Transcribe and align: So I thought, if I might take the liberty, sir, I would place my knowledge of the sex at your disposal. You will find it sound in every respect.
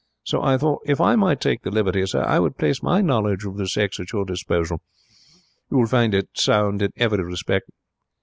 So 0.23 0.41
I 0.41 0.57
thought, 0.57 0.81
if 0.87 0.99
I 0.99 1.15
might 1.15 1.39
take 1.39 1.61
the 1.61 1.69
liberty, 1.69 2.03
sir, 2.07 2.23
I 2.23 2.39
would 2.39 2.57
place 2.57 2.81
my 2.81 3.01
knowledge 3.01 3.45
of 3.45 3.57
the 3.57 3.67
sex 3.67 3.99
at 3.99 4.11
your 4.11 4.25
disposal. 4.25 4.81
You 5.69 5.77
will 5.77 5.85
find 5.85 6.15
it 6.15 6.29
sound 6.33 6.81
in 6.81 6.91
every 6.97 7.23
respect. 7.23 7.69